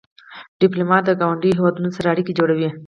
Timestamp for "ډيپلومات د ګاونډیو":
0.59-1.57